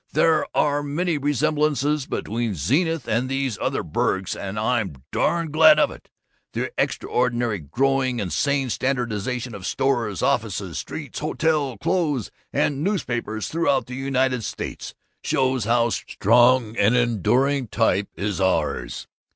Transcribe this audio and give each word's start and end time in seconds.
There 0.13 0.47
are 0.57 0.81
many 0.81 1.19
resemblances 1.19 2.07
between 2.07 2.55
Zenith 2.55 3.07
and 3.07 3.29
these 3.29 3.59
other 3.61 3.83
burgs, 3.83 4.35
and 4.35 4.57
I'm 4.59 5.03
darn 5.11 5.51
glad 5.51 5.77
of 5.77 5.91
it! 5.91 6.09
The 6.53 6.71
extraordinary, 6.75 7.59
growing, 7.59 8.19
and 8.19 8.33
sane 8.33 8.71
standardization 8.71 9.53
of 9.53 9.63
stores, 9.67 10.23
offices, 10.23 10.79
streets, 10.79 11.19
hotels, 11.19 11.77
clothes, 11.83 12.31
and 12.51 12.83
newspapers 12.83 13.47
throughout 13.47 13.85
the 13.85 13.93
United 13.93 14.43
States 14.43 14.95
shows 15.23 15.65
how 15.65 15.91
strong 15.91 16.75
and 16.77 16.95
enduring 16.95 17.65
a 17.65 17.67
type 17.67 18.07
is 18.15 18.41
ours. 18.41 19.05